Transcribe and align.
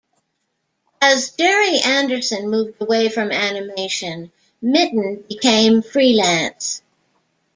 As 0.99 1.29
Gerry 1.29 1.77
Anderson 1.77 2.49
moved 2.49 2.81
away 2.81 3.07
from 3.09 3.31
animation, 3.31 4.31
Mitton 4.59 5.23
became 5.29 5.83
freelance. 5.83 6.81